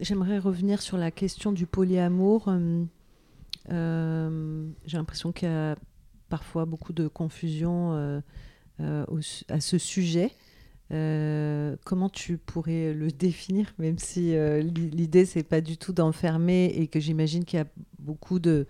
J'aimerais 0.00 0.38
revenir 0.38 0.80
sur 0.82 0.96
la 0.96 1.10
question 1.10 1.52
du 1.52 1.66
polyamour. 1.66 2.50
J'ai 3.68 4.96
l'impression 4.96 5.32
qu'il 5.32 5.48
y 5.48 5.52
a 5.52 5.76
parfois 6.30 6.64
beaucoup 6.64 6.92
de 6.92 7.06
confusion 7.06 8.22
euh, 8.80 9.04
à 9.48 9.60
ce 9.60 9.78
sujet. 9.78 10.30
Euh, 10.92 11.76
comment 11.84 12.08
tu 12.08 12.38
pourrais 12.38 12.94
le 12.94 13.10
définir, 13.12 13.74
même 13.78 13.98
si 13.98 14.34
euh, 14.34 14.60
l'idée 14.60 15.26
c'est 15.26 15.42
pas 15.42 15.60
du 15.60 15.76
tout 15.76 15.92
d'enfermer 15.92 16.66
et 16.66 16.86
que 16.86 17.00
j'imagine 17.00 17.44
qu'il 17.44 17.58
y 17.58 17.62
a 17.62 17.66
beaucoup 17.98 18.38
de, 18.38 18.66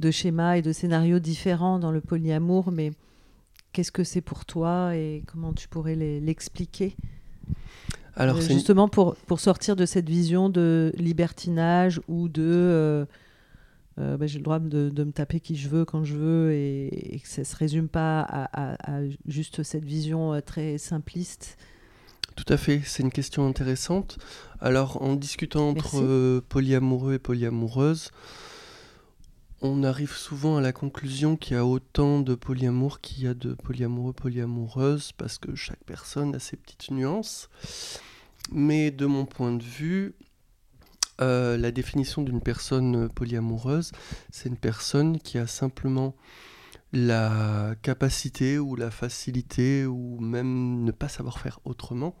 de, 0.00 0.10
schémas 0.10 0.56
et 0.56 0.62
de 0.62 0.72
scénarios 0.72 1.18
différents 1.18 1.78
dans 1.78 1.92
le 1.92 2.00
polyamour, 2.00 2.72
mais 2.72 2.92
qu'est-ce 3.72 3.92
que 3.92 4.04
c'est 4.04 4.20
pour 4.20 4.44
toi 4.44 4.96
et 4.96 5.22
comment 5.26 5.52
tu 5.52 5.68
pourrais 5.68 5.94
l'expliquer? 5.94 6.96
Alors, 8.16 8.40
justement 8.40 8.88
pour, 8.88 9.14
pour 9.14 9.40
sortir 9.40 9.76
de 9.76 9.84
cette 9.84 10.08
vision 10.08 10.48
de 10.48 10.90
libertinage 10.96 12.00
ou 12.08 12.28
de 12.28 13.06
euh, 13.98 14.16
bah, 14.18 14.26
j'ai 14.26 14.38
le 14.38 14.44
droit 14.44 14.58
de, 14.58 15.04
me 15.04 15.10
taper 15.10 15.40
qui 15.40 15.56
je 15.56 15.68
veux 15.68 15.84
quand 15.84 16.04
je 16.04 16.16
veux 16.16 16.52
et, 16.52 17.20
que 17.22 17.28
ça 17.28 17.42
ne 17.42 17.46
se 17.46 17.56
résume 17.56 17.88
pas 17.88 18.20
à, 18.22 19.00
juste 19.26 19.62
cette 19.62 19.84
vision 19.84 20.34
euh, 20.34 20.40
très 20.40 20.78
simpliste. 20.78 21.56
Tout 22.34 22.52
à 22.52 22.58
fait, 22.58 22.82
c'est 22.84 23.02
une 23.02 23.10
question 23.10 23.46
intéressante. 23.46 24.18
Alors, 24.60 25.00
en 25.02 25.14
discutant 25.14 25.70
entre 25.70 26.02
euh, 26.02 26.42
polyamoureux 26.46 27.14
et 27.14 27.18
polyamoureuses, 27.18 28.10
on 29.62 29.82
arrive 29.82 30.12
souvent 30.12 30.58
à 30.58 30.60
la 30.60 30.72
conclusion 30.72 31.36
qu'il 31.36 31.56
y 31.56 31.58
a 31.58 31.64
autant 31.64 32.20
de 32.20 32.34
polyamour 32.34 33.00
qu'il 33.00 33.24
y 33.24 33.26
a 33.26 33.32
de 33.32 33.54
polyamoureux, 33.54 34.12
polyamoureuses, 34.12 35.12
parce 35.12 35.38
que 35.38 35.54
chaque 35.54 35.82
personne 35.84 36.34
a 36.34 36.38
ses 36.38 36.58
petites 36.58 36.90
nuances. 36.90 37.48
Mais 38.52 38.90
de 38.90 39.06
mon 39.06 39.24
point 39.24 39.52
de 39.52 39.62
vue, 39.62 40.14
euh, 41.20 41.56
la 41.56 41.70
définition 41.70 42.22
d'une 42.22 42.40
personne 42.40 43.08
polyamoureuse, 43.08 43.92
c'est 44.30 44.48
une 44.48 44.56
personne 44.56 45.18
qui 45.18 45.38
a 45.38 45.46
simplement 45.46 46.14
la 46.92 47.74
capacité 47.82 48.58
ou 48.58 48.76
la 48.76 48.90
facilité 48.90 49.86
ou 49.86 50.18
même 50.20 50.84
ne 50.84 50.92
pas 50.92 51.08
savoir 51.08 51.38
faire 51.38 51.60
autrement 51.64 52.16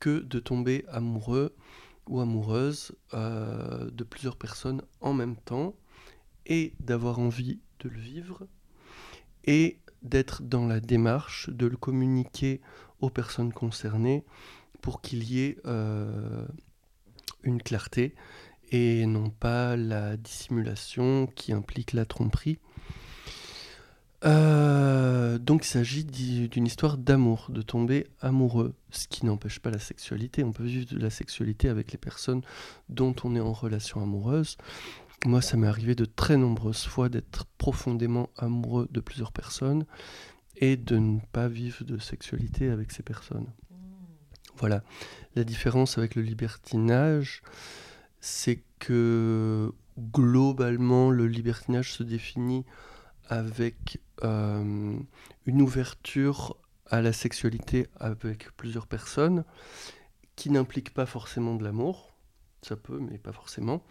que 0.00 0.20
de 0.20 0.38
tomber 0.38 0.84
amoureux 0.88 1.54
ou 2.08 2.20
amoureuse 2.20 2.92
euh, 3.14 3.90
de 3.90 4.04
plusieurs 4.04 4.36
personnes 4.36 4.82
en 5.00 5.12
même 5.12 5.36
temps 5.36 5.74
et 6.46 6.74
d'avoir 6.80 7.18
envie 7.18 7.60
de 7.80 7.88
le 7.88 7.98
vivre 7.98 8.46
et 9.44 9.80
d'être 10.02 10.42
dans 10.42 10.66
la 10.66 10.80
démarche 10.80 11.50
de 11.50 11.66
le 11.66 11.76
communiquer 11.76 12.60
aux 13.00 13.10
personnes 13.10 13.52
concernées 13.52 14.24
pour 14.80 15.00
qu'il 15.00 15.24
y 15.24 15.40
ait 15.40 15.58
euh, 15.66 16.46
une 17.46 17.62
clarté 17.62 18.14
et 18.70 19.06
non 19.06 19.30
pas 19.30 19.76
la 19.76 20.16
dissimulation 20.16 21.26
qui 21.34 21.52
implique 21.52 21.92
la 21.92 22.04
tromperie. 22.04 22.58
Euh, 24.24 25.38
donc 25.38 25.64
il 25.64 25.68
s'agit 25.68 26.04
d'une 26.04 26.66
histoire 26.66 26.98
d'amour, 26.98 27.46
de 27.50 27.62
tomber 27.62 28.06
amoureux, 28.20 28.74
ce 28.90 29.06
qui 29.06 29.24
n'empêche 29.24 29.60
pas 29.60 29.70
la 29.70 29.78
sexualité. 29.78 30.42
On 30.42 30.52
peut 30.52 30.64
vivre 30.64 30.92
de 30.92 30.98
la 30.98 31.10
sexualité 31.10 31.68
avec 31.68 31.92
les 31.92 31.98
personnes 31.98 32.42
dont 32.88 33.14
on 33.24 33.36
est 33.36 33.40
en 33.40 33.52
relation 33.52 34.02
amoureuse. 34.02 34.56
Moi, 35.24 35.42
ça 35.42 35.56
m'est 35.56 35.66
arrivé 35.66 35.94
de 35.94 36.04
très 36.04 36.36
nombreuses 36.36 36.84
fois 36.84 37.08
d'être 37.08 37.46
profondément 37.58 38.30
amoureux 38.36 38.88
de 38.90 39.00
plusieurs 39.00 39.32
personnes 39.32 39.86
et 40.56 40.76
de 40.76 40.98
ne 40.98 41.20
pas 41.32 41.48
vivre 41.48 41.84
de 41.84 41.98
sexualité 41.98 42.70
avec 42.70 42.92
ces 42.92 43.02
personnes. 43.02 43.46
Voilà. 44.58 44.82
La 45.34 45.44
différence 45.44 45.98
avec 45.98 46.14
le 46.14 46.22
libertinage, 46.22 47.42
c'est 48.20 48.62
que 48.78 49.72
globalement, 49.98 51.10
le 51.10 51.26
libertinage 51.26 51.92
se 51.92 52.02
définit 52.02 52.64
avec 53.28 54.00
euh, 54.24 54.98
une 55.46 55.62
ouverture 55.62 56.56
à 56.88 57.02
la 57.02 57.12
sexualité 57.12 57.88
avec 57.98 58.50
plusieurs 58.56 58.86
personnes 58.86 59.44
qui 60.36 60.50
n'implique 60.50 60.94
pas 60.94 61.06
forcément 61.06 61.56
de 61.56 61.64
l'amour. 61.64 62.14
ça 62.62 62.76
peut, 62.76 62.98
mais 62.98 63.18
pas 63.18 63.32
forcément. 63.32 63.82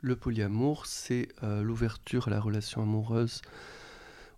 Le 0.00 0.16
polyamour, 0.16 0.86
c'est 0.86 1.28
euh, 1.42 1.62
l'ouverture 1.62 2.28
à 2.28 2.30
la 2.30 2.40
relation 2.40 2.82
amoureuse 2.82 3.42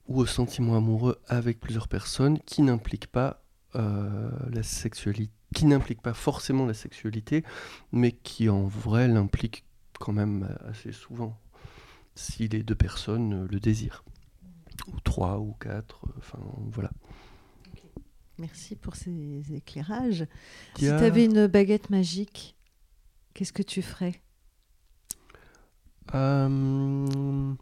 ou 0.08 0.20
au 0.20 0.26
sentiment 0.26 0.76
amoureux 0.76 1.20
avec 1.28 1.60
plusieurs 1.60 1.88
personnes 1.88 2.38
qui 2.40 2.62
n'implique 2.62 3.06
pas 3.06 3.42
euh, 3.76 4.30
la 4.50 4.62
sexualité, 4.62 5.32
qui 5.54 5.66
n'implique 5.66 6.00
pas 6.02 6.14
forcément 6.14 6.66
la 6.66 6.74
sexualité, 6.74 7.44
mais 7.92 8.12
qui 8.12 8.48
en 8.48 8.64
vrai 8.64 9.08
l'implique 9.08 9.64
quand 9.98 10.12
même 10.12 10.56
assez 10.68 10.92
souvent, 10.92 11.38
si 12.14 12.48
les 12.48 12.62
deux 12.62 12.74
personnes 12.74 13.46
le 13.46 13.60
désirent, 13.60 14.04
ou 14.88 14.98
trois 15.00 15.38
ou 15.38 15.52
quatre, 15.60 16.06
enfin 16.18 16.38
voilà. 16.70 16.90
Merci 18.38 18.74
pour 18.76 18.96
ces 18.96 19.42
éclairages. 19.54 20.26
Si 20.76 20.86
tu 20.86 20.90
avais 20.90 21.26
une 21.26 21.46
baguette 21.46 21.90
magique, 21.90 22.56
qu'est-ce 23.34 23.52
que 23.52 23.62
tu 23.62 23.82
ferais? 23.82 24.22
Euh, 26.14 27.54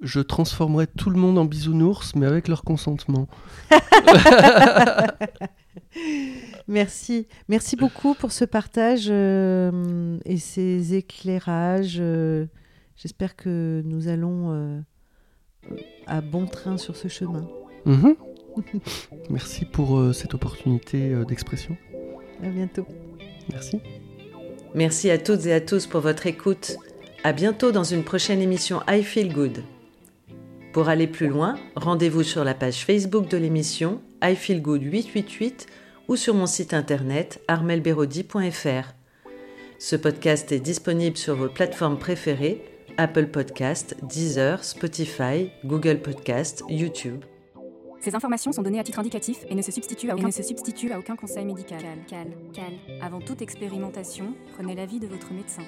Je 0.00 0.20
transformerais 0.20 0.86
tout 0.86 1.10
le 1.10 1.18
monde 1.18 1.36
en 1.38 1.44
bisounours, 1.44 2.14
mais 2.14 2.26
avec 2.26 2.46
leur 2.48 2.62
consentement. 2.62 3.26
Merci. 6.68 7.26
Merci 7.48 7.76
beaucoup 7.76 8.14
pour 8.14 8.32
ce 8.32 8.44
partage 8.44 9.06
euh, 9.08 10.18
et 10.24 10.36
ces 10.36 10.94
éclairages. 10.94 11.98
Euh, 12.00 12.46
j'espère 12.96 13.36
que 13.36 13.82
nous 13.84 14.08
allons 14.08 14.82
à 16.06 16.20
bon 16.20 16.46
train 16.46 16.76
sur 16.76 16.96
ce 16.96 17.08
chemin. 17.08 17.48
Mhm. 17.84 18.16
Merci 19.30 19.64
pour 19.64 19.98
euh, 19.98 20.12
cette 20.12 20.34
opportunité 20.34 21.12
euh, 21.12 21.24
d'expression. 21.24 21.76
À 22.42 22.48
bientôt. 22.48 22.86
Merci. 23.50 23.80
Merci 24.74 25.10
à 25.10 25.18
toutes 25.18 25.46
et 25.46 25.52
à 25.52 25.60
tous 25.60 25.86
pour 25.86 26.00
votre 26.00 26.26
écoute. 26.26 26.76
À 27.24 27.32
bientôt 27.32 27.72
dans 27.72 27.84
une 27.84 28.04
prochaine 28.04 28.40
émission 28.40 28.80
I 28.88 29.02
Feel 29.02 29.32
Good. 29.32 29.62
Pour 30.72 30.88
aller 30.88 31.06
plus 31.06 31.28
loin, 31.28 31.56
rendez-vous 31.76 32.22
sur 32.22 32.44
la 32.44 32.54
page 32.54 32.84
Facebook 32.84 33.28
de 33.28 33.36
l'émission 33.36 34.00
I 34.22 34.36
Feel 34.36 34.62
Good 34.62 34.82
888 34.82 35.66
ou 36.08 36.16
sur 36.16 36.34
mon 36.34 36.46
site 36.46 36.74
internet 36.74 37.42
armelberodi.fr. 37.48 38.94
Ce 39.78 39.96
podcast 39.96 40.52
est 40.52 40.60
disponible 40.60 41.16
sur 41.16 41.34
vos 41.34 41.48
plateformes 41.48 41.98
préférées 41.98 42.64
Apple 42.98 43.26
Podcast, 43.26 43.96
Deezer, 44.02 44.62
Spotify, 44.62 45.50
Google 45.64 46.00
Podcast, 46.00 46.62
YouTube. 46.68 47.24
Ces 48.00 48.14
informations 48.14 48.52
sont 48.52 48.62
données 48.62 48.80
à 48.80 48.84
titre 48.84 48.98
indicatif 48.98 49.38
et 49.48 49.54
ne 49.54 49.62
se 49.62 49.72
substituent 49.72 50.10
à 50.10 50.16
aucun, 50.16 50.30
se 50.30 50.42
substituent 50.42 50.92
à 50.92 50.98
aucun 50.98 51.16
conseil 51.16 51.44
médical. 51.44 51.80
Cal, 51.80 51.98
cal, 52.08 52.26
cal. 52.52 52.98
Avant 53.00 53.20
toute 53.20 53.42
expérimentation, 53.42 54.34
prenez 54.54 54.74
l'avis 54.74 54.98
de 54.98 55.06
votre 55.06 55.32
médecin. 55.32 55.62